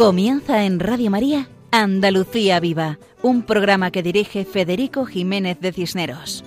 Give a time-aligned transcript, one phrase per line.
[0.00, 6.42] Comienza en Radio María Andalucía Viva, un programa que dirige Federico Jiménez de Cisneros.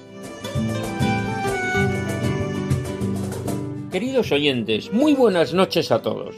[3.91, 6.34] Queridos oyentes, muy buenas noches a todos.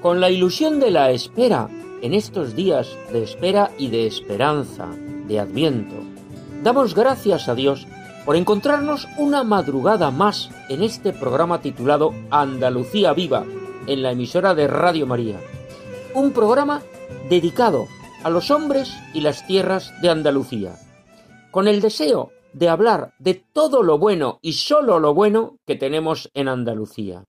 [0.00, 1.68] Con la ilusión de la espera,
[2.00, 4.86] en estos días de espera y de esperanza,
[5.26, 5.96] de Adviento,
[6.62, 7.86] damos gracias a Dios
[8.24, 13.44] por encontrarnos una madrugada más en este programa titulado Andalucía Viva,
[13.86, 15.36] en la emisora de Radio María.
[16.14, 16.82] Un programa
[17.28, 17.86] dedicado
[18.24, 20.76] a los hombres y las tierras de Andalucía,
[21.50, 26.30] con el deseo de hablar de todo lo bueno y solo lo bueno que tenemos
[26.32, 27.24] en Andalucía,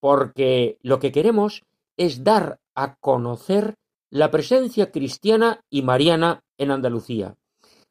[0.00, 1.62] porque lo que queremos
[1.96, 3.74] es dar a conocer
[4.10, 7.34] la presencia cristiana y mariana en Andalucía,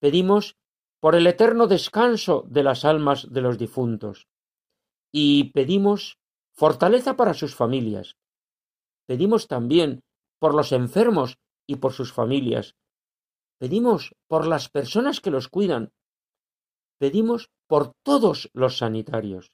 [0.00, 0.56] Pedimos
[1.00, 4.28] por el eterno descanso de las almas de los difuntos.
[5.12, 6.18] Y pedimos
[6.52, 8.16] fortaleza para sus familias.
[9.06, 10.02] Pedimos también
[10.38, 12.74] por los enfermos y por sus familias.
[13.58, 15.92] Pedimos por las personas que los cuidan.
[16.98, 19.52] Pedimos por todos los sanitarios.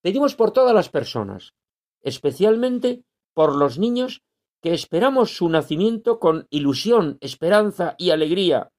[0.00, 1.52] Pedimos por todas las personas,
[2.00, 3.04] especialmente
[3.34, 4.22] por los niños
[4.62, 8.72] que esperamos su nacimiento con ilusión, esperanza y alegría.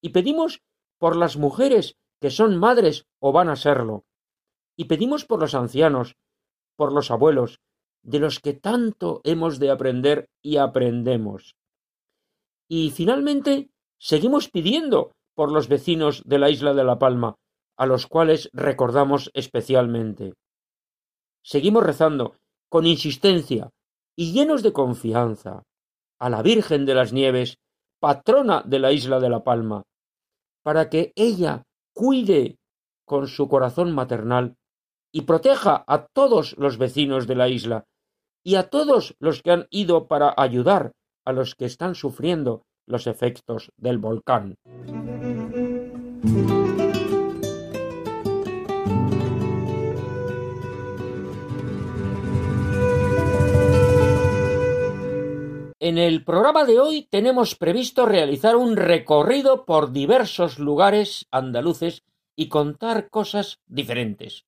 [0.00, 0.62] Y pedimos
[0.98, 4.04] por las mujeres que son madres o van a serlo.
[4.76, 6.16] Y pedimos por los ancianos,
[6.76, 7.60] por los abuelos,
[8.02, 11.54] de los que tanto hemos de aprender y aprendemos.
[12.68, 17.36] Y finalmente, seguimos pidiendo por los vecinos de la isla de La Palma,
[17.76, 20.34] a los cuales recordamos especialmente.
[21.42, 22.36] Seguimos rezando
[22.68, 23.70] con insistencia
[24.16, 25.62] y llenos de confianza
[26.18, 27.56] a la Virgen de las Nieves,
[27.98, 29.82] patrona de la isla de La Palma,
[30.62, 31.62] para que ella
[31.94, 32.58] cuide
[33.06, 34.56] con su corazón maternal
[35.12, 37.86] y proteja a todos los vecinos de la isla
[38.50, 40.90] y a todos los que han ido para ayudar
[41.24, 44.56] a los que están sufriendo los efectos del volcán.
[55.78, 62.02] En el programa de hoy tenemos previsto realizar un recorrido por diversos lugares andaluces
[62.34, 64.44] y contar cosas diferentes.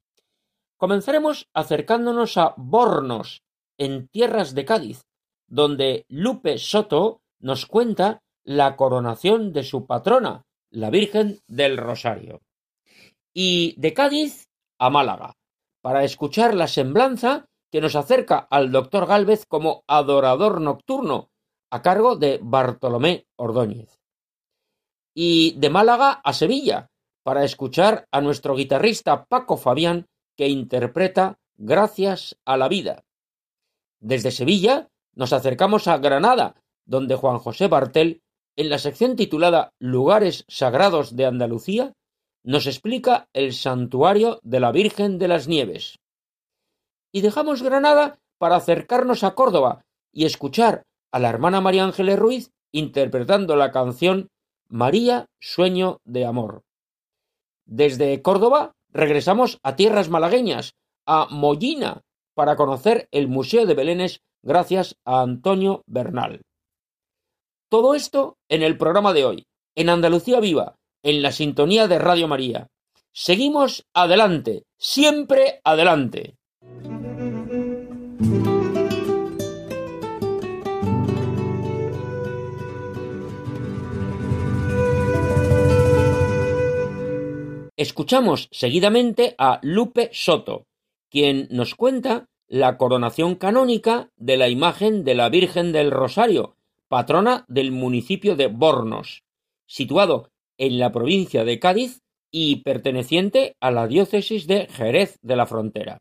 [0.77, 3.45] Comenzaremos acercándonos a Bornos,
[3.79, 5.03] en tierras de Cádiz,
[5.47, 12.41] donde Lupe Soto nos cuenta la coronación de su patrona, la Virgen del Rosario.
[13.35, 14.49] Y de Cádiz
[14.79, 15.35] a Málaga,
[15.83, 21.31] para escuchar la semblanza que nos acerca al doctor Gálvez como adorador nocturno,
[21.71, 23.99] a cargo de Bartolomé Ordóñez.
[25.15, 26.89] Y de Málaga a Sevilla,
[27.23, 33.05] para escuchar a nuestro guitarrista Paco Fabián, que interpreta Gracias a la vida.
[34.03, 38.21] Desde Sevilla nos acercamos a Granada, donde Juan José Bartel
[38.57, 41.95] en la sección titulada Lugares Sagrados de Andalucía,
[42.43, 46.01] nos explica el santuario de la Virgen de las Nieves.
[47.13, 50.83] Y dejamos Granada para acercarnos a Córdoba y escuchar
[51.13, 54.29] a la hermana María Ángeles Ruiz interpretando la canción
[54.69, 56.63] María, sueño de amor.
[57.67, 60.75] Desde Córdoba regresamos a tierras malagueñas,
[61.07, 62.03] a Mollina,
[62.35, 66.43] para conocer el Museo de Belénes gracias a Antonio Bernal.
[67.69, 72.29] Todo esto en el programa de hoy, en Andalucía Viva, en la sintonía de Radio
[72.29, 72.69] María.
[73.13, 76.37] Seguimos adelante, siempre adelante.
[87.77, 90.67] Escuchamos seguidamente a Lupe Soto,
[91.13, 96.57] quien nos cuenta la coronación canónica de la imagen de la Virgen del Rosario,
[96.89, 99.23] patrona del municipio de Bornos,
[99.67, 102.01] situado en la provincia de Cádiz
[102.31, 105.99] y perteneciente a la diócesis de Jerez de la Frontera.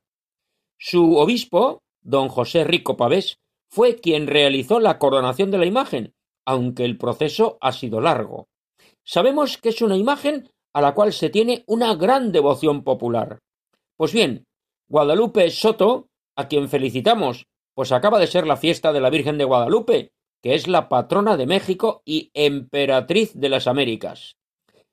[0.78, 3.38] Su obispo, don José Rico Pavés,
[3.70, 6.14] fue quien realizó la coronación de la imagen,
[6.46, 8.48] aunque el proceso ha sido largo.
[9.04, 13.40] Sabemos que es una imagen a la cual se tiene una gran devoción popular.
[13.98, 14.46] Pues bien,
[14.92, 19.46] Guadalupe Soto, a quien felicitamos, pues acaba de ser la fiesta de la Virgen de
[19.46, 20.12] Guadalupe,
[20.44, 24.36] que es la patrona de México y emperatriz de las Américas.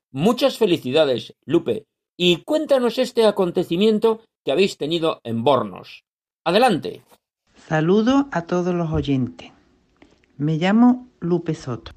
[0.09, 1.85] Muchas felicidades, Lupe,
[2.15, 6.05] y cuéntanos este acontecimiento que habéis tenido en Bornos.
[6.45, 7.03] Adelante.
[7.67, 9.51] Saludo a todos los oyentes.
[10.37, 11.91] Me llamo Lupe Soto.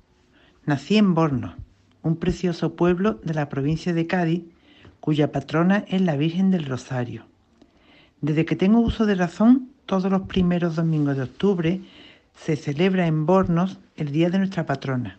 [0.65, 1.55] Nací en Bornos,
[2.03, 4.43] un precioso pueblo de la provincia de Cádiz,
[4.99, 7.31] cuya patrona es la Virgen del Rosario.
[8.23, 11.81] Desde que tengo uso de razón, todos los primeros domingos de octubre
[12.37, 15.19] se celebra en Bornos el Día de nuestra patrona.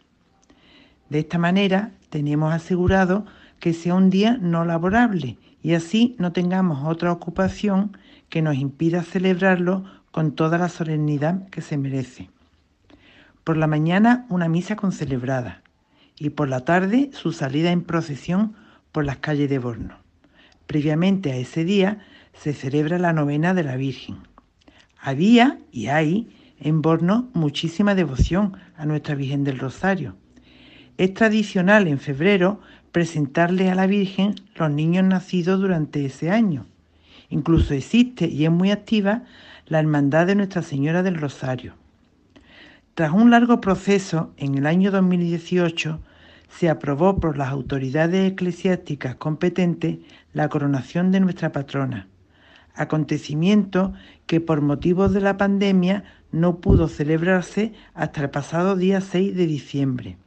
[1.10, 3.26] De esta manera tenemos asegurado
[3.60, 7.98] que sea un día no laborable y así no tengamos otra ocupación
[8.30, 12.30] que nos impida celebrarlo con toda la solemnidad que se merece.
[13.44, 15.62] Por la mañana una misa con celebrada
[16.18, 18.56] y por la tarde su salida en procesión
[18.94, 19.98] por las calles de Borno.
[20.68, 22.00] Previamente a ese día
[22.34, 24.18] se celebra la novena de la Virgen.
[25.00, 30.16] Había y hay en Borno muchísima devoción a Nuestra Virgen del Rosario.
[30.98, 32.60] Es tradicional en febrero
[32.92, 36.66] presentarle a la Virgen los niños nacidos durante ese año.
[37.30, 39.24] Incluso existe y es muy activa
[39.66, 41.74] la Hermandad de Nuestra Señora del Rosario.
[42.94, 46.00] Tras un largo proceso, en el año 2018
[46.48, 49.98] se aprobó por las autoridades eclesiásticas competentes
[50.34, 52.08] la coronación de nuestra patrona,
[52.76, 53.94] acontecimiento
[54.26, 59.46] que por motivos de la pandemia no pudo celebrarse hasta el pasado día 6 de
[59.46, 60.18] diciembre.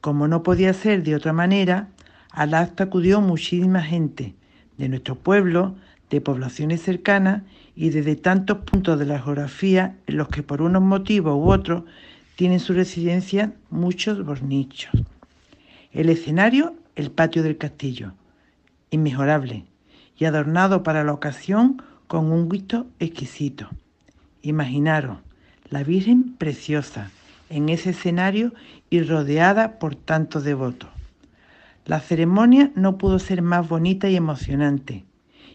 [0.00, 1.88] Como no podía ser de otra manera,
[2.30, 4.34] al acto acudió muchísima gente
[4.78, 5.74] de nuestro pueblo,
[6.08, 7.42] de poblaciones cercanas
[7.76, 11.84] y desde tantos puntos de la geografía en los que por unos motivos u otros
[12.36, 14.90] tienen su residencia muchos bornichos.
[15.92, 18.14] El escenario, el patio del castillo,
[18.90, 19.69] inmejorable
[20.20, 23.68] y adornado para la ocasión con un gusto exquisito.
[24.42, 25.18] Imaginaros,
[25.70, 27.10] la Virgen preciosa
[27.48, 28.52] en ese escenario
[28.90, 30.90] y rodeada por tantos devotos.
[31.86, 35.04] La ceremonia no pudo ser más bonita y emocionante,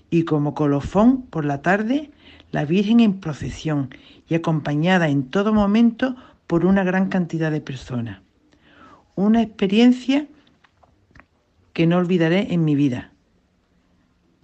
[0.09, 2.09] y como colofón por la tarde,
[2.51, 3.89] la Virgen en procesión
[4.27, 6.15] y acompañada en todo momento
[6.47, 8.19] por una gran cantidad de personas.
[9.13, 10.25] Una experiencia
[11.73, 13.11] que no olvidaré en mi vida.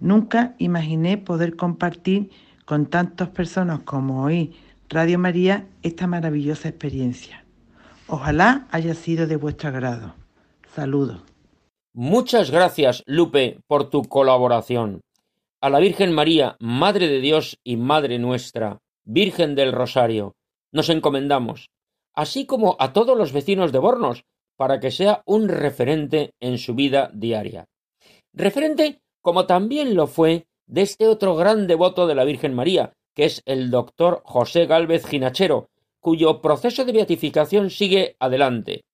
[0.02, 2.30] Nunca imaginé poder compartir
[2.64, 4.52] con tantas personas como hoy
[4.88, 7.44] Radio María esta maravillosa experiencia.
[8.08, 10.16] Ojalá haya sido de vuestro agrado.
[10.74, 11.22] Saludos.
[11.94, 15.02] Muchas gracias, Lupe, por tu colaboración.
[15.60, 20.34] A la Virgen María, Madre de Dios y Madre nuestra, Virgen del Rosario,
[20.72, 21.68] nos encomendamos,
[22.12, 24.24] así como a todos los vecinos de Bornos,
[24.56, 27.66] para que sea un referente en su vida diaria.
[28.34, 33.24] Referente como también lo fue de este otro gran devoto de la Virgen María, que
[33.24, 35.68] es el doctor José Gálvez Ginachero,
[36.00, 38.84] cuyo proceso de beatificación sigue adelante.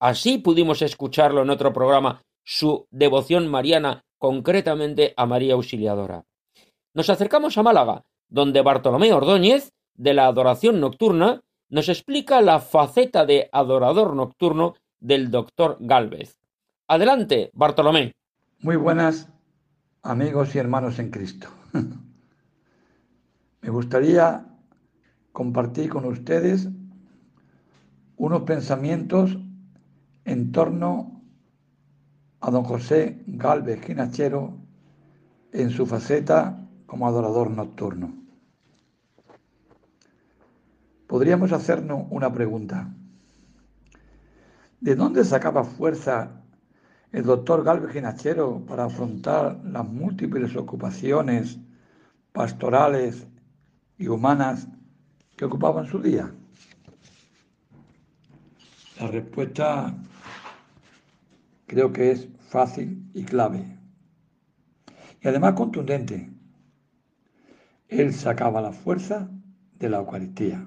[0.00, 6.24] Así pudimos escucharlo en otro programa, su devoción mariana, concretamente a María Auxiliadora.
[6.94, 13.24] Nos acercamos a Málaga, donde Bartolomé Ordóñez, de la adoración nocturna, nos explica la faceta
[13.24, 16.38] de adorador nocturno del doctor Gálvez.
[16.86, 18.12] Adelante, Bartolomé.
[18.60, 19.28] Muy buenas
[20.02, 21.48] amigos y hermanos en Cristo.
[23.62, 24.44] Me gustaría
[25.32, 26.68] compartir con ustedes
[28.16, 29.38] unos pensamientos
[30.24, 31.22] en torno
[32.40, 34.58] a don José Galvez Ginachero
[35.52, 38.12] en su faceta como adorador nocturno.
[41.06, 42.92] Podríamos hacernos una pregunta.
[44.80, 46.41] ¿De dónde sacaba fuerza
[47.12, 51.58] el doctor Galvez Ginachero para afrontar las múltiples ocupaciones
[52.32, 53.26] pastorales
[53.98, 54.66] y humanas
[55.36, 56.32] que ocupaban su día?
[58.98, 59.94] La respuesta
[61.66, 63.78] creo que es fácil y clave.
[65.20, 66.30] Y además contundente.
[67.88, 69.28] Él sacaba la fuerza
[69.78, 70.66] de la Eucaristía.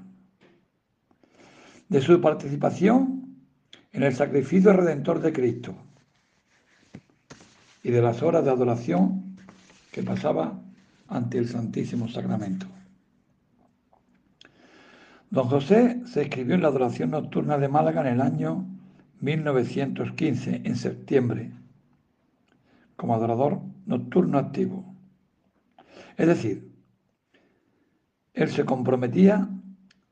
[1.89, 3.35] De su participación
[3.91, 5.75] en el sacrificio redentor de Cristo
[7.86, 9.38] y de las horas de adoración
[9.92, 10.60] que pasaba
[11.08, 12.65] ante el Santísimo Sacramento.
[15.30, 18.65] Don José se escribió en la adoración nocturna de Málaga en el año
[19.22, 21.51] 1915, en septiembre,
[22.96, 24.96] como adorador nocturno activo.
[26.18, 26.72] Es decir,
[28.34, 29.48] él se comprometía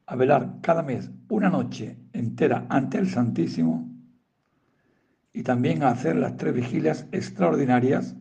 [0.06, 3.93] a velar cada mes una noche entera ante el Santísimo
[5.34, 8.16] y también a hacer las tres vigilias extraordinarias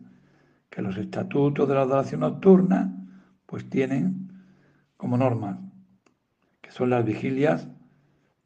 [0.69, 2.99] que los estatutos de la adoración nocturna
[3.45, 4.31] pues tienen
[4.97, 5.61] como norma,
[6.59, 7.67] que son las vigilias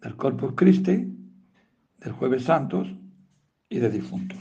[0.02, 1.16] del Corpus Christi,
[2.00, 2.90] del Jueves Santos
[3.70, 4.40] y de difuntos.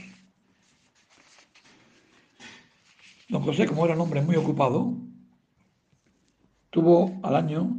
[3.28, 4.96] Don José, como era un hombre muy ocupado,
[6.70, 7.76] tuvo al año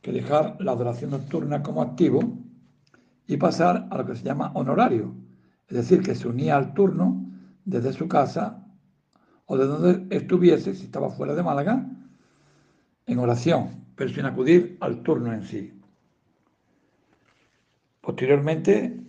[0.00, 2.38] que dejar la adoración nocturna como activo
[3.26, 5.14] y pasar a lo que se llama honorario,
[5.70, 7.24] es decir, que se unía al turno
[7.64, 8.66] desde su casa
[9.46, 11.88] o de donde estuviese, si estaba fuera de Málaga,
[13.06, 15.72] en oración, pero sin acudir al turno en sí.
[18.00, 19.00] Posteriormente,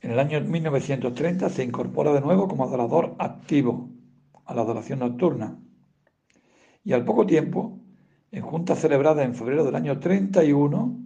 [0.00, 3.88] en el año 1930, se incorpora de nuevo como adorador activo
[4.44, 5.58] a la adoración nocturna.
[6.84, 7.78] Y al poco tiempo,
[8.32, 10.98] en junta celebrada en febrero del año 31,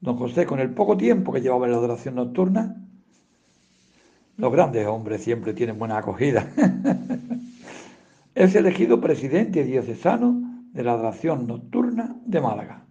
[0.00, 2.79] don José, con el poco tiempo que llevaba en la adoración nocturna,
[4.40, 6.48] los grandes hombres siempre tienen buena acogida.
[8.34, 10.40] es elegido presidente diocesano
[10.72, 12.86] de la adoración nocturna de Málaga.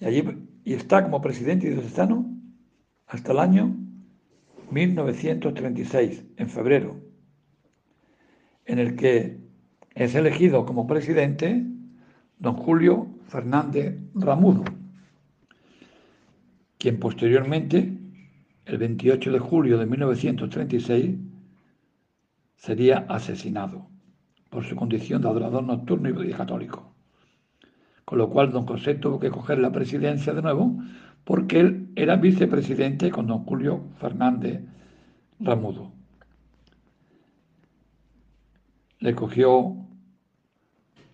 [0.00, 0.24] Y allí
[0.64, 2.26] y está como presidente diocesano
[3.06, 3.76] hasta el año
[4.70, 6.96] 1936, en febrero,
[8.64, 9.40] en el que
[9.94, 11.66] es elegido como presidente
[12.38, 14.64] don Julio Fernández Ramudo,
[16.78, 17.99] quien posteriormente
[18.70, 21.18] el 28 de julio de 1936,
[22.56, 23.88] sería asesinado
[24.48, 26.94] por su condición de adorador nocturno y católico.
[28.04, 30.78] Con lo cual don José tuvo que coger la presidencia de nuevo
[31.24, 34.60] porque él era vicepresidente con don Julio Fernández
[35.38, 35.92] Ramudo.
[38.98, 39.76] Le cogió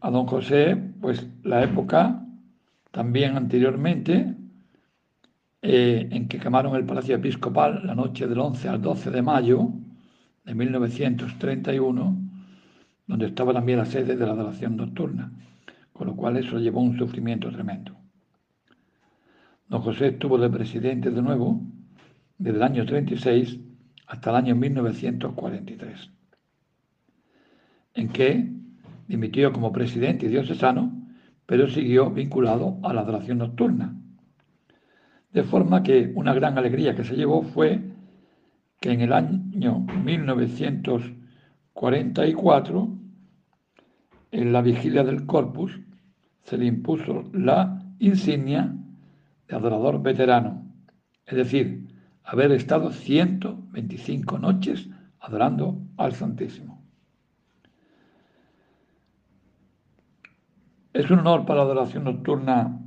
[0.00, 2.26] a don José, pues la época
[2.90, 4.34] también anteriormente
[5.62, 9.70] eh, en que quemaron el Palacio Episcopal la noche del 11 al 12 de mayo
[10.44, 12.16] de 1931,
[13.06, 15.32] donde estaba también la sede de la adoración nocturna,
[15.92, 17.96] con lo cual eso llevó un sufrimiento tremendo.
[19.68, 21.60] Don José estuvo de presidente de nuevo
[22.38, 23.58] desde el año 36
[24.06, 26.10] hasta el año 1943,
[27.94, 28.52] en que
[29.08, 30.92] dimitió como presidente diocesano,
[31.46, 33.96] pero siguió vinculado a la adoración nocturna
[35.32, 37.80] de forma que una gran alegría que se llevó fue
[38.80, 42.88] que en el año 1944,
[44.32, 45.78] en la vigilia del Corpus,
[46.42, 48.74] se le impuso la insignia
[49.48, 50.62] de adorador veterano,
[51.24, 51.86] es decir,
[52.24, 54.90] haber estado 125 noches
[55.20, 56.84] adorando al Santísimo.
[60.92, 62.85] Es un honor para la adoración nocturna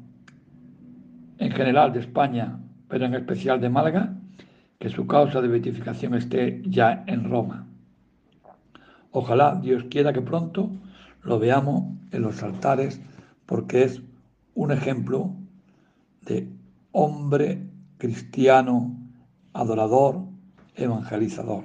[1.40, 4.14] en general de España, pero en especial de Málaga,
[4.78, 7.66] que su causa de beatificación esté ya en Roma.
[9.12, 10.70] Ojalá Dios quiera que pronto
[11.24, 13.02] lo veamos en los altares
[13.46, 14.02] porque es
[14.54, 15.34] un ejemplo
[16.22, 16.48] de
[16.92, 17.66] hombre
[17.98, 18.96] cristiano,
[19.54, 20.26] adorador,
[20.76, 21.64] evangelizador.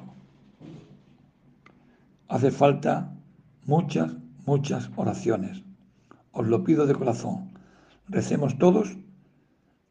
[2.28, 3.12] Hace falta
[3.66, 4.12] muchas,
[4.46, 5.62] muchas oraciones.
[6.32, 7.50] Os lo pido de corazón.
[8.08, 8.96] Recemos todos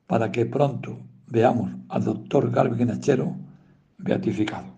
[0.08, 3.36] para que pronto veamos al doctor Garvin Nachero
[3.98, 4.74] beatificado.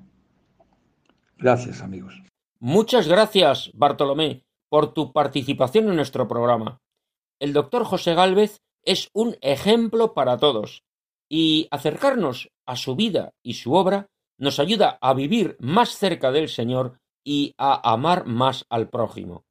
[1.38, 2.22] Gracias, amigos.
[2.60, 6.82] Muchas gracias, Bartolomé, por tu participación en nuestro programa.
[7.40, 10.84] El doctor José Gálvez es un ejemplo para todos
[11.28, 16.50] y acercarnos a su vida y su obra, nos ayuda a vivir más cerca del
[16.50, 19.44] Señor y a amar más al prójimo.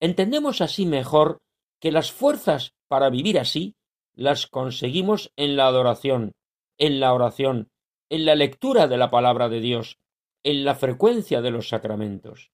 [0.00, 1.38] Entendemos así mejor
[1.80, 3.74] que las fuerzas para vivir así
[4.20, 6.34] las conseguimos en la adoración,
[6.76, 7.70] en la oración,
[8.10, 9.98] en la lectura de la palabra de Dios,
[10.42, 12.50] en la frecuencia de los sacramentos.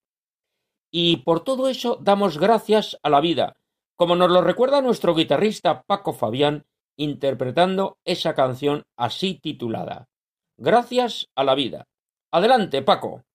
[0.89, 3.57] Y por todo eso damos gracias a la vida,
[3.97, 10.07] como nos lo recuerda nuestro guitarrista Paco Fabián interpretando esa canción así titulada.
[10.55, 11.89] Gracias a la vida.
[12.31, 13.25] Adelante, Paco.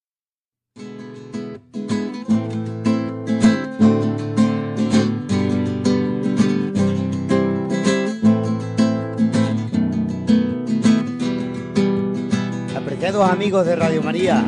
[13.12, 14.42] Apreciados amigos de Radio María,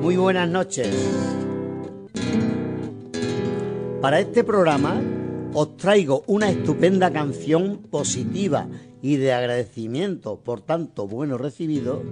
[0.00, 0.88] muy buenas noches.
[4.00, 4.98] Para este programa
[5.52, 8.66] os traigo una estupenda canción positiva
[9.02, 12.02] y de agradecimiento por tanto bueno recibido,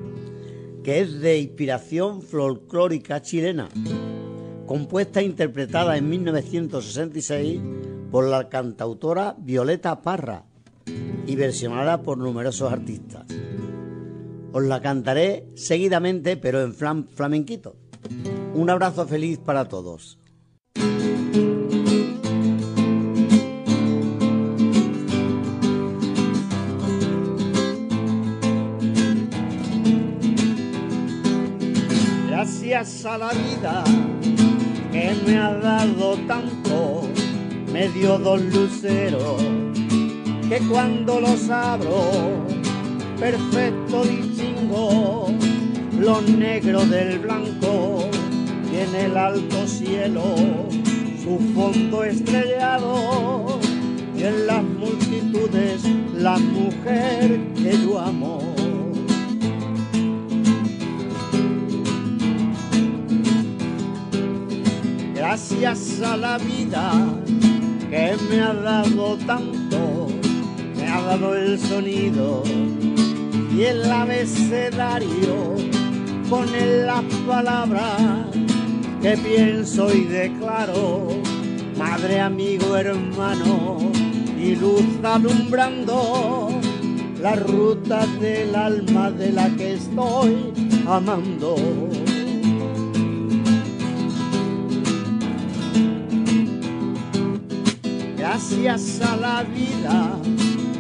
[0.85, 3.71] que es de inspiración folclórica chilena,
[4.67, 7.59] compuesta e interpretada en 1966
[8.11, 10.45] por la cantautora Violeta Parra
[11.27, 13.25] y versionada por numerosos artistas.
[14.53, 17.77] Os la cantaré seguidamente, pero en flamenquito.
[18.55, 20.19] Un abrazo feliz para todos.
[32.79, 33.85] gracias a la vida
[34.93, 37.03] que me ha dado tanto,
[37.73, 39.43] me dio dos luceros
[40.49, 42.11] que cuando los abro,
[43.19, 44.05] perfecto
[45.99, 48.09] los negros del blanco
[48.73, 50.35] y en el alto cielo
[51.23, 53.59] su fondo estrellado
[54.17, 55.83] y en las multitudes
[56.15, 58.49] la mujer que yo amo.
[65.15, 66.91] gracias a la vida
[67.91, 70.09] que me ha dado tanto,
[70.77, 72.43] me ha dado el sonido
[73.59, 75.57] y el abecedario
[76.31, 76.47] con
[76.87, 78.27] las palabras
[79.03, 81.09] que pienso y declaro,
[81.77, 83.79] madre, amigo, hermano
[84.39, 86.51] y luz alumbrando
[87.21, 90.53] la ruta del alma de la que estoy
[90.87, 91.57] amando.
[98.39, 100.13] gracias a la vida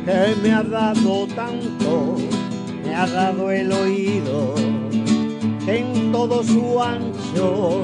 [0.04, 2.16] que me ha dado tanto,
[2.98, 4.56] ha dado el oído
[5.68, 7.80] en todo su ancho,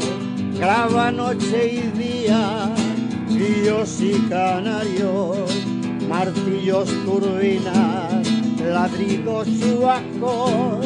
[0.59, 2.69] graba noche y día,
[3.29, 5.39] ríos y canarios,
[6.09, 8.29] martillos, turbinas,
[8.61, 10.85] ladridos chubascos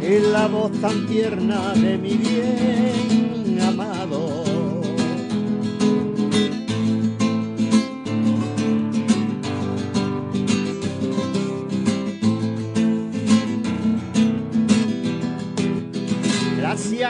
[0.00, 3.25] y la voz tan tierna de mi bien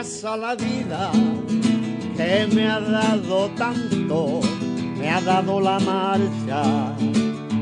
[0.07, 1.11] gracias a la vida
[2.15, 4.39] que me ha dado tanto,
[4.97, 6.95] me ha dado la marcha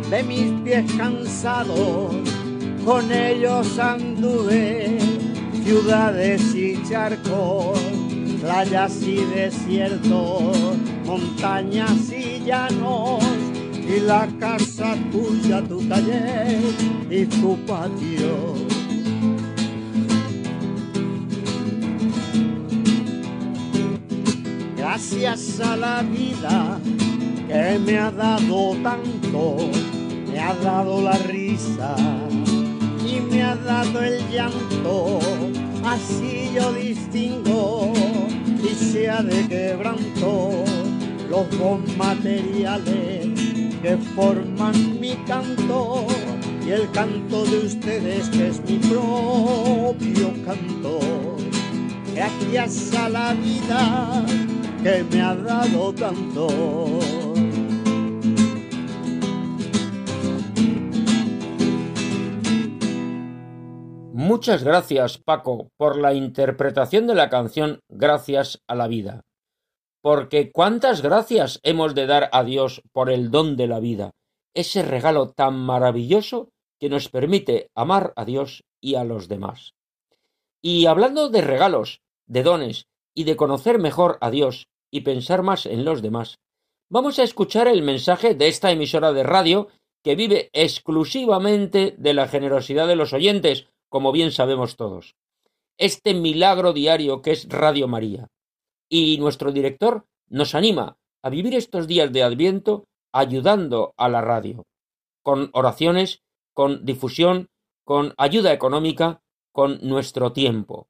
[0.10, 2.16] de mis pies cansados,
[2.86, 4.98] con ellos anduve
[5.64, 7.80] ciudades y charcos,
[8.42, 10.56] playas y desiertos,
[11.06, 13.24] montañas y llanos,
[13.74, 16.62] y la casa tuya, tu taller
[17.10, 18.65] y tu patio
[24.96, 26.80] gracias a la vida
[27.50, 29.58] que me ha dado tanto,
[30.32, 31.98] me ha dado la risa
[33.06, 35.20] y me ha dado el llanto,
[35.84, 37.92] así yo distingo
[38.64, 40.64] y sea de quebranto
[41.30, 43.28] los dos materiales
[43.82, 46.08] que forman mi canto
[46.66, 51.36] y el canto de ustedes que es mi propio canto.
[52.16, 54.26] Gracias a la vida
[54.86, 56.48] que me ha dado tanto.
[64.14, 69.22] Muchas gracias, Paco, por la interpretación de la canción Gracias a la vida.
[70.04, 74.12] Porque cuántas gracias hemos de dar a Dios por el don de la vida,
[74.54, 79.74] ese regalo tan maravilloso que nos permite amar a Dios y a los demás.
[80.62, 85.66] Y hablando de regalos, de dones y de conocer mejor a Dios y pensar más
[85.66, 86.40] en los demás,
[86.90, 89.68] vamos a escuchar el mensaje de esta emisora de radio
[90.02, 95.18] que vive exclusivamente de la generosidad de los oyentes, como bien sabemos todos.
[95.78, 98.30] Este milagro diario que es Radio María.
[98.88, 104.64] Y nuestro director nos anima a vivir estos días de Adviento ayudando a la radio,
[105.24, 106.22] con oraciones,
[106.54, 107.50] con difusión,
[107.84, 110.88] con ayuda económica, con nuestro tiempo.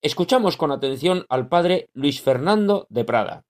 [0.00, 3.42] Escuchamos con atención al padre Luis Fernando de Prada.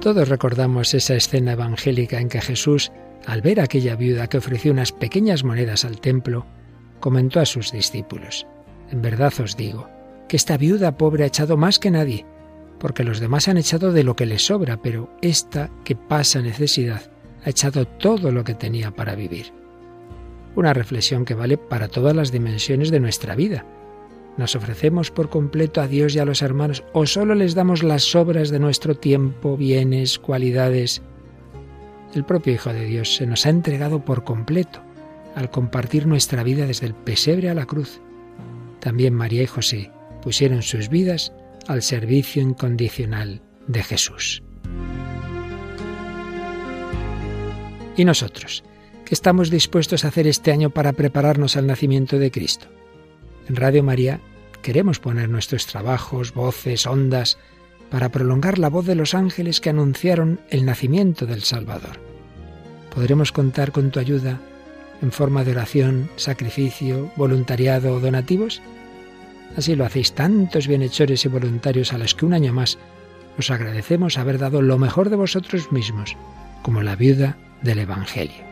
[0.00, 2.92] Todos recordamos esa escena evangélica en que Jesús,
[3.26, 6.46] al ver aquella viuda que ofreció unas pequeñas monedas al templo,
[7.00, 8.46] comentó a sus discípulos,
[8.90, 9.88] En verdad os digo,
[10.28, 12.24] que esta viuda pobre ha echado más que nadie,
[12.78, 17.02] porque los demás han echado de lo que les sobra, pero esta que pasa necesidad
[17.44, 19.61] ha echado todo lo que tenía para vivir.
[20.54, 23.64] Una reflexión que vale para todas las dimensiones de nuestra vida,
[24.36, 28.02] ¿Nos ofrecemos por completo a Dios y a los hermanos o solo les damos las
[28.02, 31.02] sobras de nuestro tiempo, bienes, cualidades?
[32.14, 34.80] El propio Hijo de Dios se nos ha entregado por completo
[35.34, 38.00] al compartir nuestra vida desde el pesebre a la cruz.
[38.80, 39.90] También María y José
[40.22, 41.32] pusieron sus vidas
[41.68, 44.42] al servicio incondicional de Jesús.
[47.96, 48.64] ¿Y nosotros?
[49.12, 52.68] ¿Qué estamos dispuestos a hacer este año para prepararnos al nacimiento de Cristo?
[53.46, 54.20] En Radio María
[54.62, 57.36] queremos poner nuestros trabajos, voces, ondas,
[57.90, 62.00] para prolongar la voz de los ángeles que anunciaron el nacimiento del Salvador.
[62.94, 64.40] ¿Podremos contar con tu ayuda
[65.02, 68.62] en forma de oración, sacrificio, voluntariado o donativos?
[69.58, 72.78] Así lo hacéis tantos bienhechores y voluntarios a los que un año más
[73.36, 76.16] os agradecemos haber dado lo mejor de vosotros mismos,
[76.62, 78.51] como la viuda del Evangelio.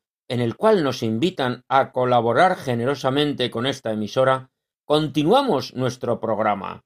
[0.31, 4.49] en el cual nos invitan a colaborar generosamente con esta emisora,
[4.85, 6.85] continuamos nuestro programa.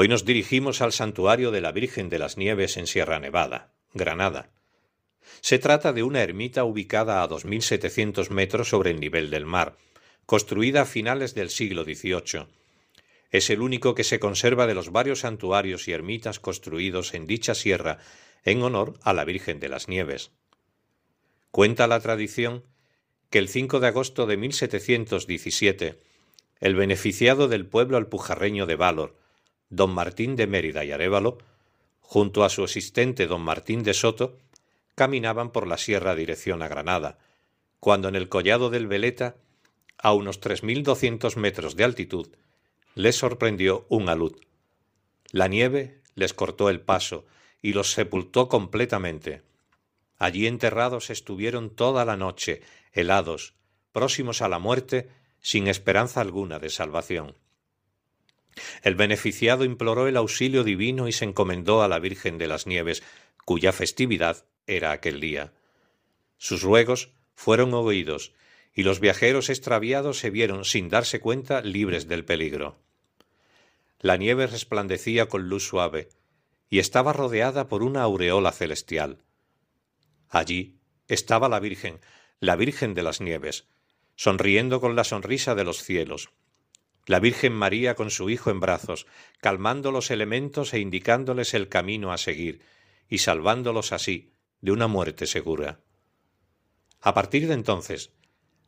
[0.00, 4.48] Hoy nos dirigimos al santuario de la Virgen de las Nieves en Sierra Nevada, Granada.
[5.40, 9.76] Se trata de una ermita ubicada a 2.700 metros sobre el nivel del mar,
[10.24, 12.46] construida a finales del siglo XVIII.
[13.32, 17.56] Es el único que se conserva de los varios santuarios y ermitas construidos en dicha
[17.56, 17.98] sierra
[18.44, 20.30] en honor a la Virgen de las Nieves.
[21.50, 22.62] Cuenta la tradición
[23.30, 25.98] que el 5 de agosto de 1717,
[26.60, 29.18] el beneficiado del pueblo alpujarreño de Valor,
[29.70, 31.38] don Martín de Mérida y Arévalo,
[32.00, 34.38] junto a su asistente don Martín de Soto,
[34.94, 37.18] caminaban por la sierra dirección a Granada,
[37.80, 39.36] cuando en el collado del Veleta,
[39.98, 42.28] a unos tres mil doscientos metros de altitud,
[42.94, 44.34] les sorprendió un alud.
[45.30, 47.26] La nieve les cortó el paso
[47.62, 49.42] y los sepultó completamente.
[50.18, 53.54] Allí enterrados estuvieron toda la noche, helados,
[53.92, 57.36] próximos a la muerte, sin esperanza alguna de salvación.
[58.82, 63.02] El beneficiado imploró el auxilio divino y se encomendó a la Virgen de las Nieves,
[63.44, 65.52] cuya festividad era aquel día.
[66.36, 68.32] Sus ruegos fueron oídos,
[68.74, 72.78] y los viajeros extraviados se vieron, sin darse cuenta, libres del peligro.
[74.00, 76.10] La nieve resplandecía con luz suave,
[76.70, 79.24] y estaba rodeada por una aureola celestial.
[80.28, 81.98] Allí estaba la Virgen,
[82.38, 83.66] la Virgen de las Nieves,
[84.14, 86.30] sonriendo con la sonrisa de los cielos,
[87.08, 89.06] la Virgen María con su Hijo en brazos,
[89.40, 92.60] calmando los elementos e indicándoles el camino a seguir,
[93.08, 95.80] y salvándolos así de una muerte segura.
[97.00, 98.12] A partir de entonces,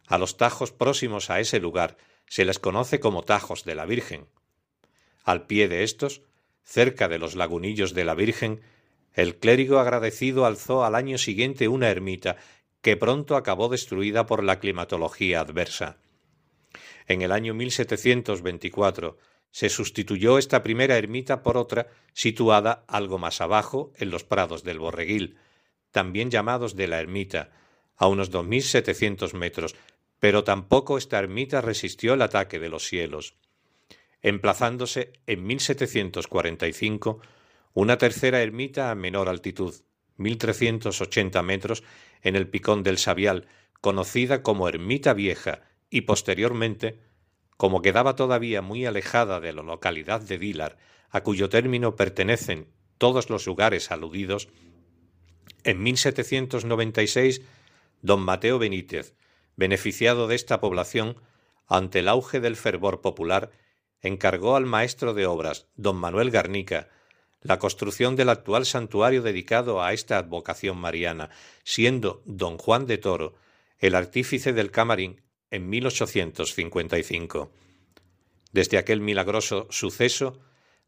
[0.06, 4.26] a los tajos próximos a ese lugar se les conoce como tajos de la Virgen.
[5.22, 6.22] Al pie de estos,
[6.64, 8.62] cerca de los lagunillos de la Virgen,
[9.12, 12.38] el clérigo agradecido alzó al año siguiente una ermita
[12.80, 15.98] que pronto acabó destruida por la climatología adversa.
[17.10, 19.18] En el año 1724
[19.50, 24.78] se sustituyó esta primera ermita por otra situada algo más abajo en los prados del
[24.78, 25.36] Borreguil,
[25.90, 27.50] también llamados de la ermita,
[27.96, 29.74] a unos 2.700 metros,
[30.20, 33.34] pero tampoco esta ermita resistió el ataque de los cielos,
[34.22, 37.20] emplazándose en 1745
[37.74, 39.74] una tercera ermita a menor altitud,
[40.16, 41.82] 1.380 metros,
[42.22, 43.48] en el Picón del Sabial,
[43.80, 47.00] conocida como Ermita Vieja, y posteriormente,
[47.56, 50.78] como quedaba todavía muy alejada de la localidad de Vilar,
[51.10, 54.48] a cuyo término pertenecen todos los lugares aludidos,
[55.64, 57.42] en 1796
[58.02, 59.14] don Mateo Benítez,
[59.56, 61.16] beneficiado de esta población,
[61.66, 63.50] ante el auge del fervor popular,
[64.00, 66.88] encargó al maestro de obras, don Manuel Garnica,
[67.42, 71.30] la construcción del actual santuario dedicado a esta advocación mariana,
[71.64, 73.34] siendo don Juan de Toro
[73.78, 77.50] el artífice del camarín en 1855.
[78.52, 80.40] Desde aquel milagroso suceso,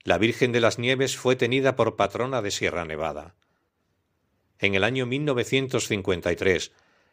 [0.05, 3.35] la Virgen de las Nieves fue tenida por patrona de Sierra Nevada.
[4.59, 6.73] En el año 1953,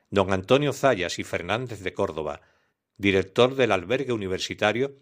[0.09, 2.41] don Antonio Zayas y Fernández de Córdoba,
[2.97, 4.95] director del albergue universitario,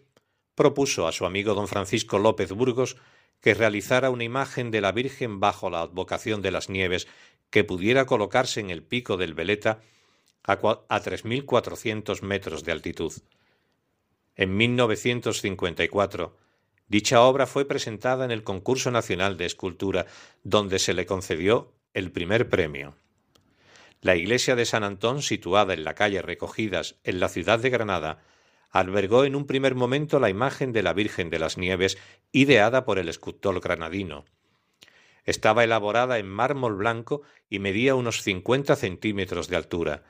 [0.54, 2.96] propuso a su amigo don Francisco López Burgos
[3.40, 7.06] que realizara una imagen de la Virgen bajo la advocación de las nieves
[7.50, 9.80] que pudiera colocarse en el pico del Veleta
[10.48, 13.12] a, a 3.400 metros de altitud.
[14.34, 16.36] En 1954,
[16.88, 20.06] dicha obra fue presentada en el Concurso Nacional de Escultura,
[20.42, 22.96] donde se le concedió el primer premio.
[24.00, 28.22] La iglesia de San Antón, situada en la calle Recogidas, en la ciudad de Granada,
[28.70, 31.98] albergó en un primer momento la imagen de la Virgen de las Nieves,
[32.32, 34.24] ideada por el escultor granadino.
[35.24, 40.04] Estaba elaborada en mármol blanco y medía unos cincuenta centímetros de altura.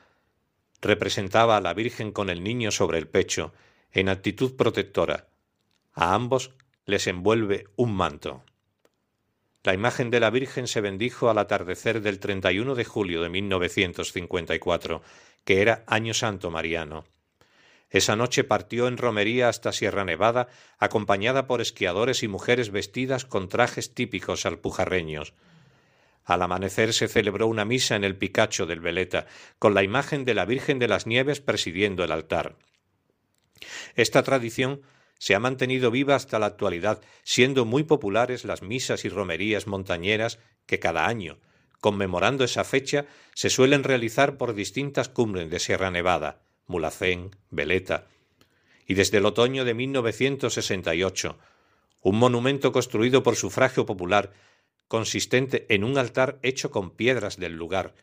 [0.81, 3.53] Representaba a la Virgen con el niño sobre el pecho,
[3.91, 5.27] en actitud protectora.
[5.93, 6.51] A ambos
[6.85, 8.43] les envuelve un manto.
[9.63, 15.01] La imagen de la Virgen se bendijo al atardecer del 31 de julio de 1954,
[15.43, 17.05] que era Año Santo Mariano.
[17.89, 23.49] Esa noche partió en romería hasta Sierra Nevada, acompañada por esquiadores y mujeres vestidas con
[23.49, 25.33] trajes típicos alpujarreños.
[26.29, 29.25] Al amanecer se celebró una misa en el Picacho del Veleta,
[29.57, 32.55] con la imagen de la Virgen de las Nieves presidiendo el altar.
[33.95, 34.83] Esta tradición
[35.17, 40.37] se ha mantenido viva hasta la actualidad, siendo muy populares las misas y romerías montañeras
[40.67, 41.39] que cada año,
[41.81, 48.05] conmemorando esa fecha, se suelen realizar por distintas cumbres de Sierra Nevada, Mulacén, Veleta,
[48.85, 51.39] y desde el otoño de 1968,
[52.03, 54.31] un monumento construido por sufragio popular,
[54.89, 57.93] consistente en un altar hecho con piedras del lugar,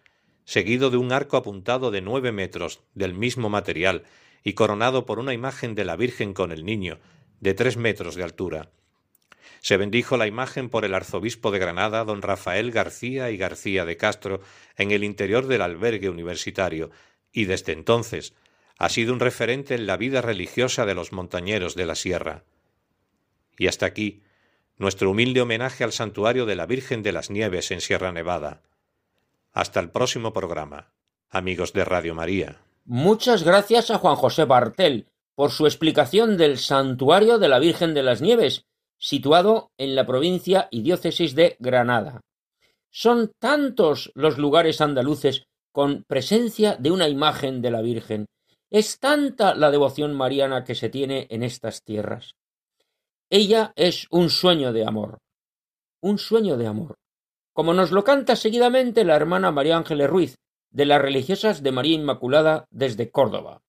[0.44, 4.04] seguido de un arco apuntado de nueve metros del mismo material
[4.44, 7.00] y coronado por una imagen de la Virgen con el Niño,
[7.40, 8.70] de tres metros de altura.
[9.60, 13.96] Se bendijo la imagen por el arzobispo de Granada, don Rafael García y García de
[13.96, 14.40] Castro,
[14.76, 16.90] en el interior del albergue universitario,
[17.32, 18.32] y desde entonces
[18.78, 22.44] ha sido un referente en la vida religiosa de los montañeros de la sierra.
[23.58, 24.22] Y hasta aquí,
[24.78, 28.62] nuestro humilde homenaje al santuario de la Virgen de las Nieves en Sierra Nevada.
[29.52, 30.92] Hasta el próximo programa,
[31.30, 32.60] amigos de Radio María.
[32.84, 38.02] Muchas gracias a Juan José Bartel por su explicación del Santuario de la Virgen de
[38.02, 38.64] las Nieves,
[38.98, 42.20] situado en la provincia y diócesis de Granada.
[42.90, 48.26] Son tantos los lugares andaluces con presencia de una imagen de la Virgen.
[48.70, 52.34] Es tanta la devoción mariana que se tiene en estas tierras.
[53.30, 55.18] Ella es un sueño de amor.
[56.00, 56.94] Un sueño de amor.
[57.52, 60.36] Como nos lo canta seguidamente la hermana María Ángeles Ruiz,
[60.70, 63.62] de las religiosas de María Inmaculada desde Córdoba.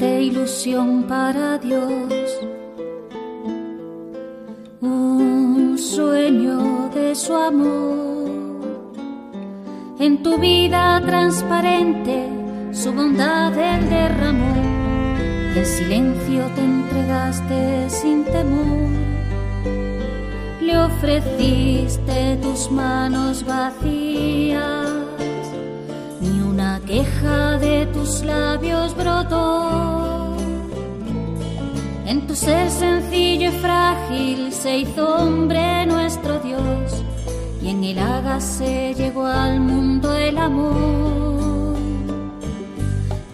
[0.00, 2.14] Fuiste ilusión para Dios,
[4.80, 8.30] un sueño de su amor
[9.98, 12.26] en tu vida transparente
[12.72, 14.54] su bondad él derramó.
[15.54, 18.88] En silencio te entregaste sin temor.
[20.62, 24.09] Le ofreciste tus manos vacías
[26.90, 30.36] queja de tus labios brotó.
[32.04, 37.04] En tu ser sencillo y frágil se hizo hombre nuestro Dios,
[37.62, 41.76] y en el se llegó al mundo el amor.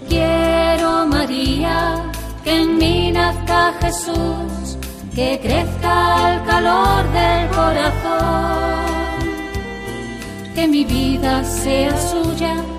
[0.07, 2.13] Quiero, María,
[2.45, 4.77] que en mí nazca Jesús,
[5.15, 5.95] que crezca
[6.35, 9.17] el calor del corazón,
[10.55, 12.76] que mi vida sea suya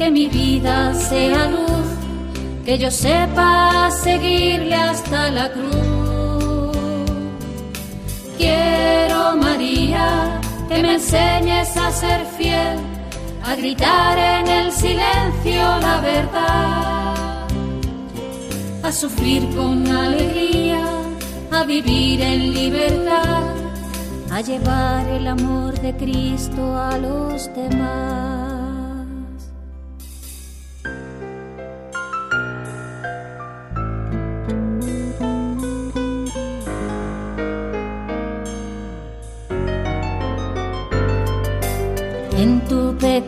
[0.00, 1.88] que mi vida sea luz,
[2.64, 6.74] que yo sepa seguirle hasta la cruz.
[8.38, 12.78] Quiero, María, que me enseñes a ser fiel,
[13.44, 17.46] a gritar en el silencio la verdad,
[18.82, 20.82] a sufrir con alegría,
[21.50, 23.42] a vivir en libertad,
[24.32, 28.59] a llevar el amor de Cristo a los demás.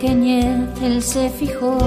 [0.02, 1.78] Pequeñez él se fijó.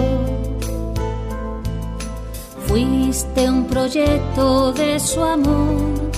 [2.65, 6.12] Fuiste un proyecto de su amor.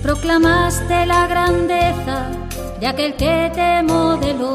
[0.00, 2.30] Proclamaste la grandeza
[2.78, 4.54] de aquel que te modeló.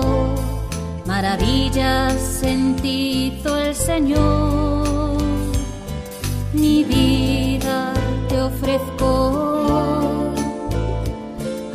[1.06, 5.18] Maravillas en ti el Señor.
[6.54, 7.92] Mi vida
[8.30, 10.32] te ofrezco.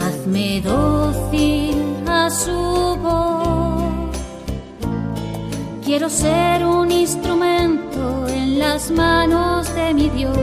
[0.00, 3.47] Hazme dócil a su voz
[5.88, 10.36] Quiero ser un instrumento en las manos de mi Dios.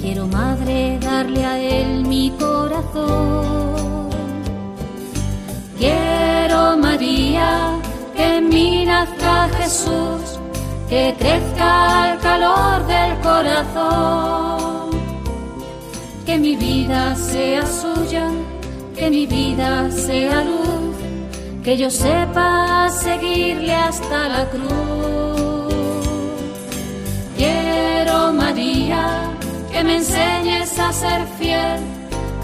[0.00, 4.08] Quiero, Madre, darle a Él mi corazón.
[5.76, 7.78] Quiero, María,
[8.16, 10.40] que en mí nazca Jesús,
[10.88, 14.90] que crezca el calor del corazón.
[16.24, 18.30] Que mi vida sea suya,
[18.96, 20.57] que mi vida sea luz
[21.62, 25.74] que yo sepa seguirle hasta la cruz.
[27.36, 29.30] Quiero, María,
[29.72, 31.80] que me enseñes a ser fiel,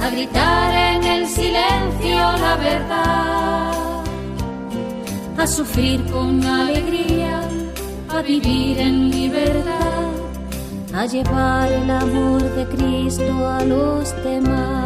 [0.00, 3.72] a gritar en el silencio la verdad,
[5.38, 7.40] a sufrir con alegría,
[8.08, 10.10] a vivir en libertad,
[10.94, 14.83] a llevar el amor de Cristo a los demás.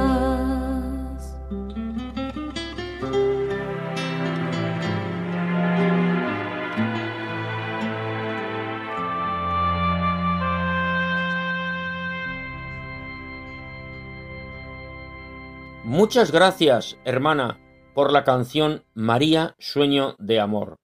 [16.09, 17.61] Muchas gracias, hermana,
[17.95, 20.77] por la canción María, sueño de amor.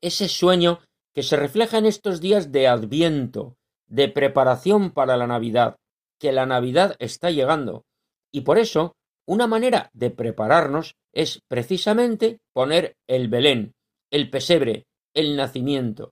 [0.00, 0.80] Ese sueño
[1.14, 3.54] que se refleja en estos días de adviento,
[3.86, 5.76] de preparación para la Navidad,
[6.18, 7.84] que la Navidad está llegando.
[8.32, 13.72] Y por eso, una manera de prepararnos es precisamente poner el Belén,
[14.10, 16.10] el pesebre, el nacimiento.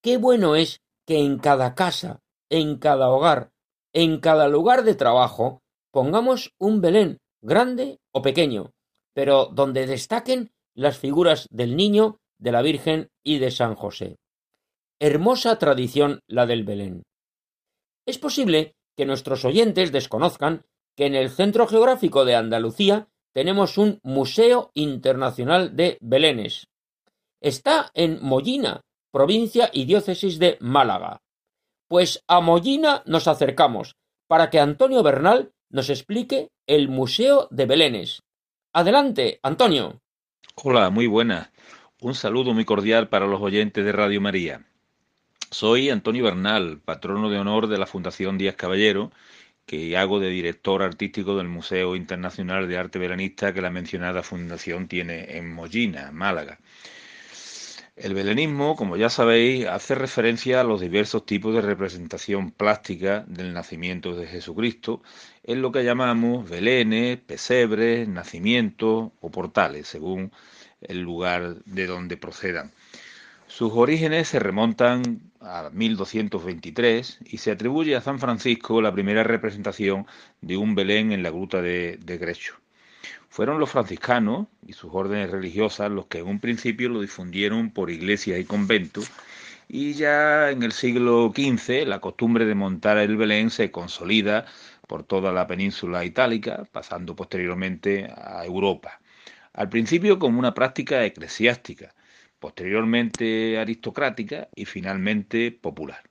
[0.00, 3.50] Qué bueno es que en cada casa, en cada hogar,
[3.92, 5.60] en cada lugar de trabajo,
[5.90, 8.72] pongamos un Belén grande o pequeño,
[9.14, 14.16] pero donde destaquen las figuras del niño, de la Virgen y de San José.
[14.98, 17.02] Hermosa tradición la del Belén.
[18.06, 20.64] Es posible que nuestros oyentes desconozcan
[20.96, 26.68] que en el Centro Geográfico de Andalucía tenemos un Museo Internacional de Belenes.
[27.40, 28.80] Está en Mollina,
[29.12, 31.20] provincia y diócesis de Málaga.
[31.88, 33.96] Pues a Mollina nos acercamos
[34.28, 38.22] para que Antonio Bernal nos explique el Museo de Belénes.
[38.72, 40.00] Adelante, Antonio.
[40.54, 41.50] Hola, muy buenas.
[42.00, 44.64] Un saludo muy cordial para los oyentes de Radio María.
[45.50, 49.10] Soy Antonio Bernal, patrono de honor de la Fundación Díaz Caballero,
[49.66, 54.86] que hago de director artístico del Museo Internacional de Arte Belenista que la mencionada fundación
[54.86, 56.60] tiene en Mollina, Málaga.
[57.96, 63.54] El belenismo, como ya sabéis, hace referencia a los diversos tipos de representación plástica del
[63.54, 65.00] nacimiento de Jesucristo
[65.44, 70.32] en lo que llamamos belenes, pesebres, nacimientos o portales, según
[70.80, 72.72] el lugar de donde procedan.
[73.46, 80.06] Sus orígenes se remontan a 1223 y se atribuye a San Francisco la primera representación
[80.40, 82.63] de un Belén en la gruta de, de Grecho.
[83.34, 87.90] Fueron los franciscanos y sus órdenes religiosas los que en un principio lo difundieron por
[87.90, 89.10] iglesias y conventos
[89.66, 94.46] y ya en el siglo XV la costumbre de montar el Belén se consolida
[94.86, 99.00] por toda la península itálica, pasando posteriormente a Europa.
[99.52, 101.92] Al principio como una práctica eclesiástica,
[102.38, 106.04] posteriormente aristocrática y finalmente popular.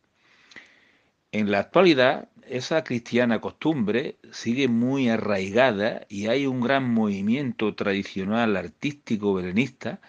[1.34, 8.56] En la actualidad, esa cristiana costumbre sigue muy arraigada y hay un gran movimiento tradicional
[8.56, 10.00] artístico belenista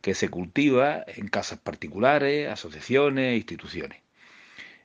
[0.00, 4.02] que se cultiva en casas particulares, asociaciones, instituciones.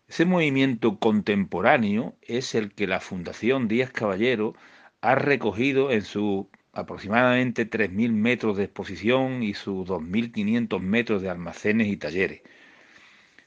[0.08, 4.54] Ese movimiento contemporáneo es el que la Fundación Díaz Caballero
[5.02, 11.88] ha recogido en sus aproximadamente 3.000 metros de exposición y sus 2.500 metros de almacenes
[11.88, 12.44] y talleres.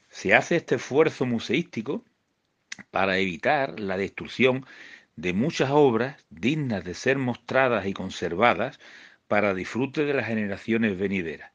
[0.09, 2.03] Se hace este esfuerzo museístico
[2.91, 4.65] para evitar la destrucción
[5.15, 8.79] de muchas obras dignas de ser mostradas y conservadas
[9.27, 11.51] para disfrute de las generaciones venideras.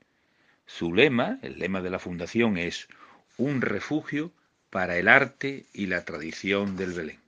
[0.66, 2.88] Su lema, el lema de la Fundación, es
[3.36, 4.32] un refugio
[4.70, 7.20] para el arte y la tradición del Belén.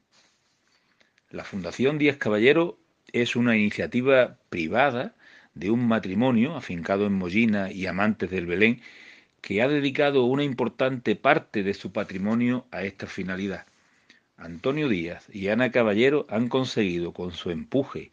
[1.30, 2.78] La Fundación Díaz Caballero
[3.12, 5.14] es una iniciativa privada
[5.54, 8.80] de un matrimonio afincado en Mollina y amantes del Belén
[9.40, 13.66] que ha dedicado una importante parte de su patrimonio a esta finalidad.
[14.38, 18.10] Antonio Díaz y Ana Caballero han conseguido con su empuje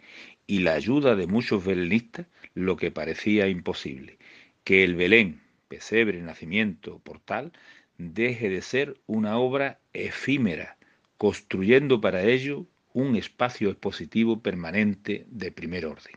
[0.47, 4.17] y la ayuda de muchos belenistas lo que parecía imposible,
[4.63, 7.51] que el Belén, pesebre, nacimiento, portal,
[7.99, 10.78] deje de ser una obra efímera,
[11.17, 16.15] construyendo para ello un espacio expositivo permanente de primer orden.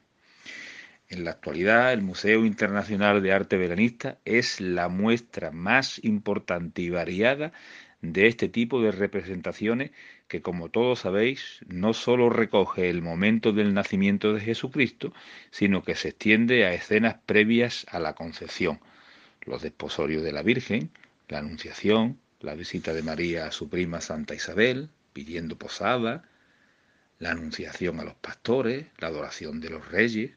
[1.10, 6.90] En la actualidad, el Museo Internacional de Arte Belenista es la muestra más importante y
[6.90, 7.52] variada
[8.00, 9.90] de este tipo de representaciones
[10.28, 15.12] que, como todos sabéis, no sólo recoge el momento del nacimiento de Jesucristo,
[15.50, 18.80] sino que se extiende a escenas previas a la concepción,
[19.42, 20.90] los desposorios de la Virgen,
[21.28, 26.24] la Anunciación, la visita de María a su prima Santa Isabel, pidiendo posada,
[27.18, 30.32] la Anunciación a los pastores, la adoración de los reyes,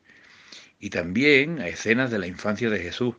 [0.80, 3.16] y también a escenas de la infancia de Jesús,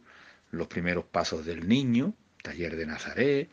[0.50, 3.50] los primeros pasos del niño, taller de Nazaret,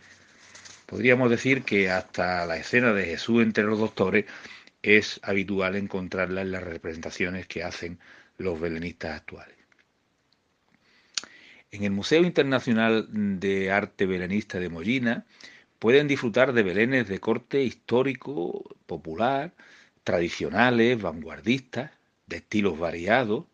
[0.90, 4.26] Podríamos decir que hasta la escena de Jesús entre los doctores
[4.82, 8.00] es habitual encontrarla en las representaciones que hacen
[8.40, 9.56] los belenistas actuales.
[11.70, 13.08] En el Museo Internacional
[13.40, 15.28] de Arte Belenista de Mollina
[15.78, 19.54] pueden disfrutar de belenes de corte histórico, popular,
[20.04, 21.92] tradicionales, vanguardistas,
[22.26, 23.46] de estilos variados,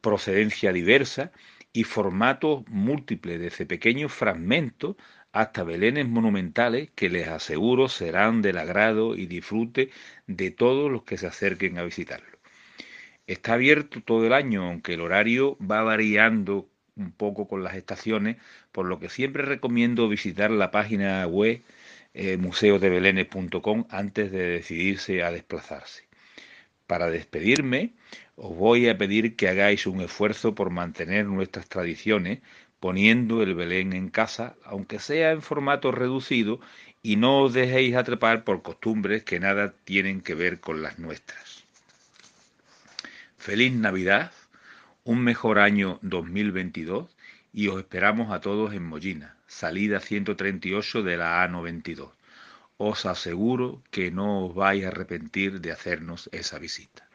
[0.00, 1.32] procedencia diversa
[1.72, 4.94] y formatos múltiples desde pequeños fragmentos
[5.36, 9.90] hasta belenes monumentales que les aseguro serán del agrado y disfrute
[10.26, 12.38] de todos los que se acerquen a visitarlo.
[13.26, 18.38] Está abierto todo el año, aunque el horario va variando un poco con las estaciones,
[18.72, 21.60] por lo que siempre recomiendo visitar la página web
[22.14, 22.38] eh,
[23.90, 26.04] antes de decidirse a desplazarse.
[26.86, 27.92] Para despedirme,
[28.36, 32.40] os voy a pedir que hagáis un esfuerzo por mantener nuestras tradiciones,
[32.80, 36.60] poniendo el Belén en casa, aunque sea en formato reducido,
[37.02, 41.64] y no os dejéis atrapar por costumbres que nada tienen que ver con las nuestras.
[43.38, 44.32] Feliz Navidad,
[45.04, 47.08] un mejor año 2022
[47.52, 52.10] y os esperamos a todos en Mollina, salida 138 de la A92.
[52.76, 57.06] Os aseguro que no os vais a arrepentir de hacernos esa visita.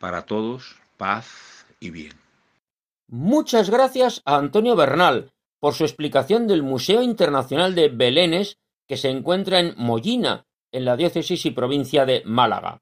[0.00, 2.12] Para todos, paz y bien.
[3.14, 8.56] Muchas gracias a Antonio Bernal por su explicación del Museo Internacional de Belénes
[8.88, 12.80] que se encuentra en Mollina, en la diócesis y provincia de Málaga.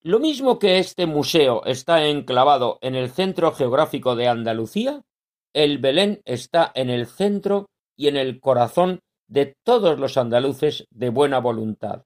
[0.00, 5.02] Lo mismo que este museo está enclavado en el centro geográfico de Andalucía,
[5.52, 11.10] el Belén está en el centro y en el corazón de todos los andaluces de
[11.10, 12.04] buena voluntad.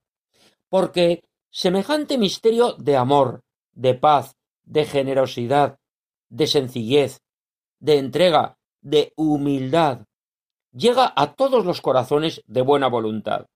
[0.68, 5.79] Porque semejante misterio de amor, de paz, de generosidad,
[6.30, 7.20] de sencillez,
[7.80, 10.06] de entrega, de humildad.
[10.72, 13.46] Llega a todos los corazones de buena voluntad.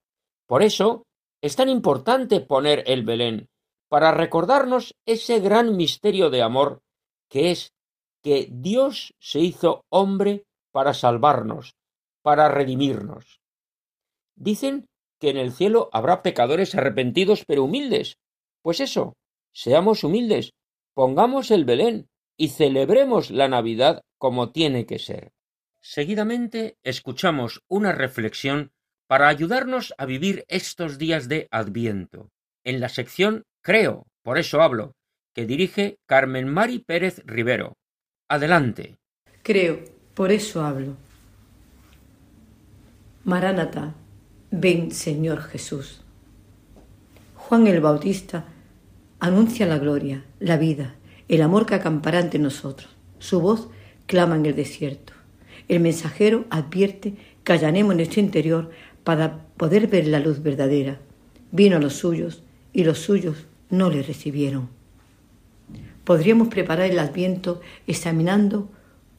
[0.46, 1.04] Por eso
[1.40, 3.48] es tan importante poner el Belén,
[3.88, 6.82] para recordarnos ese gran misterio de amor
[7.28, 7.72] que es
[8.22, 11.74] que Dios se hizo hombre para salvarnos,
[12.22, 13.40] para redimirnos.
[14.34, 14.86] Dicen
[15.20, 18.16] que en el cielo habrá pecadores arrepentidos pero humildes.
[18.62, 19.14] Pues eso,
[19.52, 20.54] seamos humildes,
[20.94, 25.32] pongamos el Belén, y celebremos la Navidad como tiene que ser.
[25.80, 28.72] Seguidamente escuchamos una reflexión
[29.06, 32.30] para ayudarnos a vivir estos días de Adviento,
[32.64, 34.94] en la sección Creo, por eso hablo,
[35.34, 37.78] que dirige Carmen Mari Pérez Rivero.
[38.28, 38.98] Adelante.
[39.42, 40.96] Creo, por eso hablo.
[43.24, 43.94] Maránata,
[44.50, 46.02] ven Señor Jesús.
[47.36, 48.44] Juan el Bautista
[49.18, 50.96] anuncia la gloria, la vida,
[51.28, 52.88] el amor que acampará ante nosotros.
[53.18, 53.68] Su voz
[54.06, 55.12] clama en el desierto.
[55.68, 58.70] El mensajero advierte que allanemos nuestro interior
[59.02, 61.00] para poder ver la luz verdadera.
[61.52, 64.68] Vino a los suyos y los suyos no le recibieron.
[66.04, 68.68] Podríamos preparar el adviento examinando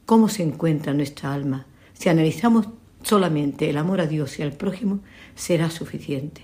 [0.04, 1.66] cómo se encuentra nuestra alma.
[1.94, 2.68] Si analizamos
[3.02, 5.00] solamente el amor a Dios y al prójimo,
[5.34, 6.42] será suficiente.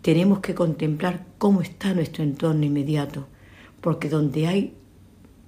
[0.00, 3.26] Tenemos que contemplar cómo está nuestro entorno inmediato,
[3.80, 4.74] porque donde hay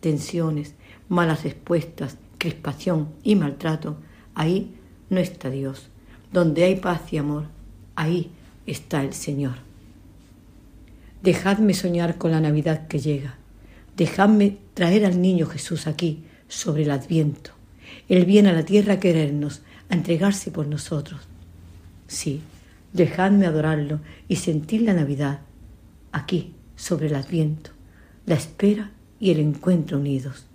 [0.00, 0.74] tensiones,
[1.08, 3.98] malas respuestas, crispación y maltrato,
[4.34, 4.74] ahí
[5.10, 5.88] no está Dios.
[6.32, 7.44] Donde hay paz y amor,
[7.94, 8.30] ahí
[8.66, 9.54] está el Señor.
[11.22, 13.36] Dejadme soñar con la Navidad que llega.
[13.96, 17.50] Dejadme traer al niño Jesús aquí, sobre el adviento.
[18.08, 21.20] Él viene a la tierra a querernos, a entregarse por nosotros.
[22.06, 22.42] Sí,
[22.92, 25.40] dejadme adorarlo y sentir la Navidad,
[26.12, 27.70] aquí, sobre el adviento,
[28.26, 30.46] la espera y el encuentro unidos.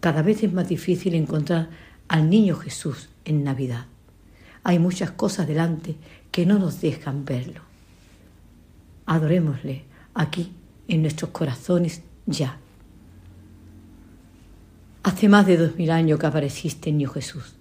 [0.00, 1.70] Cada vez es más difícil encontrar
[2.08, 3.86] al niño Jesús en Navidad.
[4.62, 5.96] Hay muchas cosas delante
[6.30, 7.62] que no nos dejan verlo.
[9.06, 10.52] Adorémosle aquí
[10.88, 12.58] en nuestros corazones ya.
[15.02, 17.54] Hace más de dos mil años que apareciste, niño Jesús.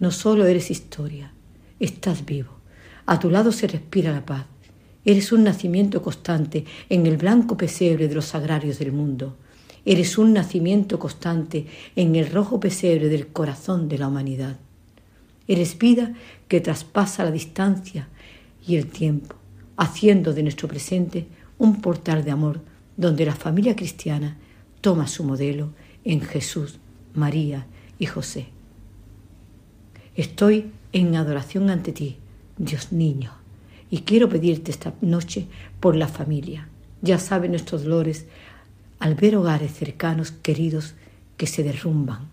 [0.00, 1.32] No solo eres historia,
[1.78, 2.58] estás vivo.
[3.06, 4.46] A tu lado se respira la paz.
[5.04, 9.36] Eres un nacimiento constante en el blanco pesebre de los sagrarios del mundo.
[9.84, 14.58] Eres un nacimiento constante en el rojo pesebre del corazón de la humanidad.
[15.48, 16.14] Eres vida
[16.46, 18.08] que traspasa la distancia
[18.64, 19.34] y el tiempo,
[19.76, 21.26] haciendo de nuestro presente
[21.58, 22.60] un portal de amor
[22.96, 24.38] donde la familia cristiana
[24.80, 25.70] toma su modelo
[26.04, 26.78] en Jesús,
[27.14, 27.66] María
[27.98, 28.46] y José.
[30.14, 32.18] Estoy en adoración ante ti,
[32.56, 33.32] Dios niño,
[33.92, 36.66] y quiero pedirte esta noche por la familia.
[37.02, 38.24] Ya sabe nuestros dolores
[38.98, 40.94] al ver hogares cercanos, queridos,
[41.36, 42.30] que se derrumban.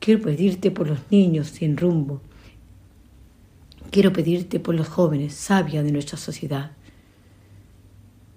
[0.00, 2.20] Quiero pedirte por los niños sin rumbo.
[3.92, 6.72] Quiero pedirte por los jóvenes, sabia de nuestra sociedad.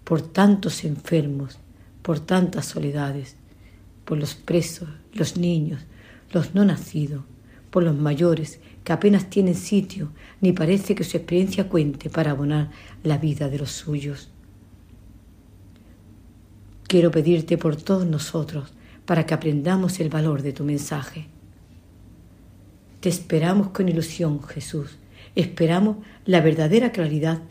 [0.03, 1.57] Por tantos enfermos,
[2.03, 3.37] por tantas soledades,
[4.05, 5.81] por los presos, los niños,
[6.31, 7.23] los no nacidos,
[7.71, 10.11] por los mayores que apenas tienen sitio,
[10.41, 12.69] ni parece que su experiencia cuente para abonar
[13.03, 14.29] la vida de los suyos.
[16.87, 18.71] Quiero pedirte por todos nosotros
[19.05, 21.25] para que aprendamos el valor de tu mensaje.
[22.99, 24.97] Te esperamos con ilusión, Jesús.
[25.33, 27.41] Esperamos la verdadera claridad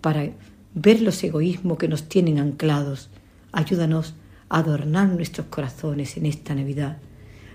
[0.00, 0.30] para
[0.74, 3.10] ver los egoísmos que nos tienen anclados.
[3.50, 4.14] Ayúdanos
[4.48, 6.98] a adornar nuestros corazones en esta Navidad.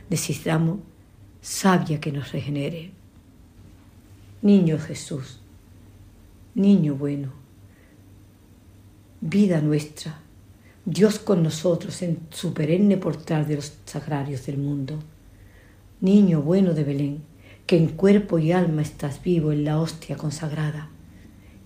[0.09, 0.79] Necesitamos
[1.41, 2.98] sabia que nos regenere.
[4.41, 5.41] Niño Jesús,
[6.55, 7.33] niño bueno,
[9.19, 10.21] vida nuestra,
[10.85, 14.97] Dios con nosotros en su perenne portal de los sagrarios del mundo.
[15.99, 17.21] Niño bueno de Belén,
[17.67, 20.89] que en cuerpo y alma estás vivo en la hostia consagrada.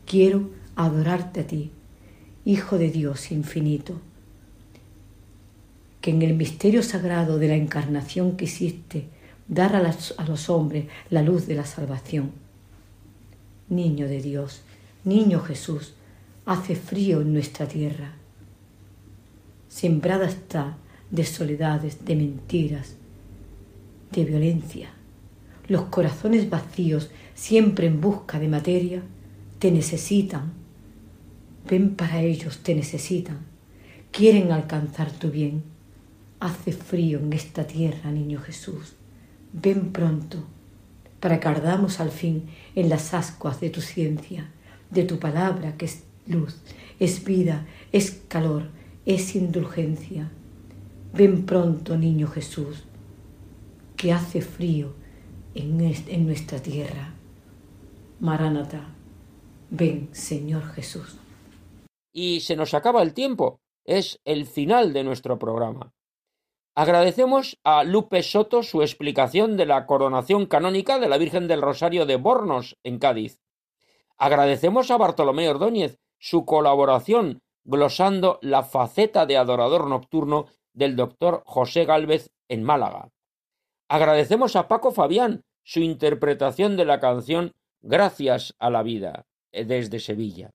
[0.07, 1.69] Quiero adorarte a ti,
[2.43, 4.01] Hijo de Dios infinito,
[6.01, 9.05] que en el misterio sagrado de la encarnación quisiste
[9.47, 12.42] dar a, a los hombres la luz de la salvación.
[13.69, 14.61] Niño de Dios,
[15.03, 15.93] niño Jesús,
[16.45, 18.13] hace frío en nuestra tierra
[19.73, 20.77] sembrada está
[21.09, 22.95] de soledades, de mentiras,
[24.11, 24.89] de violencia.
[25.67, 29.01] Los corazones vacíos, siempre en busca de materia,
[29.57, 30.53] te necesitan.
[31.67, 33.39] Ven para ellos, te necesitan.
[34.11, 35.63] Quieren alcanzar tu bien.
[36.39, 38.93] Hace frío en esta tierra, niño Jesús.
[39.53, 40.43] Ven pronto,
[41.23, 44.51] para ardamos al fin en las ascuas de tu ciencia,
[44.89, 46.59] de tu palabra que es luz,
[46.99, 48.67] es vida, es calor,
[49.05, 50.29] es indulgencia.
[51.13, 52.83] Ven pronto, niño Jesús,
[53.95, 54.95] que hace frío
[55.55, 57.13] en, en nuestra tierra.
[58.19, 58.93] Maránata,
[59.69, 61.15] ven, Señor Jesús.
[62.13, 63.61] Y se nos acaba el tiempo.
[63.85, 65.93] Es el final de nuestro programa.
[66.75, 72.07] Agradecemos a Lupe Soto su explicación de la coronación canónica de la Virgen del Rosario
[72.07, 73.39] de Bornos, en Cádiz.
[74.17, 81.85] Agradecemos a Bartolomé Ordóñez su colaboración glosando la faceta de adorador nocturno del doctor José
[81.85, 83.09] Gálvez en Málaga.
[83.87, 87.51] Agradecemos a Paco Fabián su interpretación de la canción
[87.85, 90.51] Gracias a la vida eh, desde Sevilla.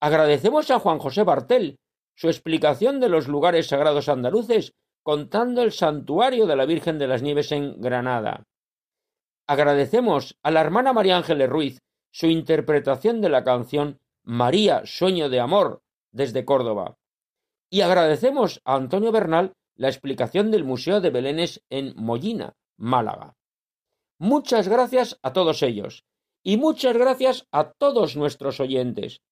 [0.00, 1.76] Agradecemos a Juan José Bartel
[2.16, 4.72] su explicación de los lugares sagrados andaluces
[5.10, 8.46] contando el santuario de la Virgen de las Nieves en Granada.
[9.48, 11.82] Agradecemos a la hermana María Ángeles Ruiz
[12.12, 15.82] su interpretación de la canción María, sueño de amor,
[16.12, 16.96] desde Córdoba.
[17.70, 23.34] Y agradecemos a Antonio Bernal la explicación del Museo de Belénes en Mollina, Málaga.
[24.16, 26.04] Muchas gracias a todos ellos
[26.44, 29.22] y muchas gracias a todos nuestros oyentes.